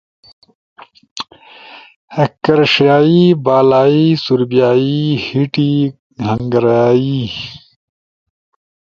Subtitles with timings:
[2.43, 5.71] کرشیائی، بالائی سوربیائی، ہیٹی،
[6.27, 7.15] ہنگاریائی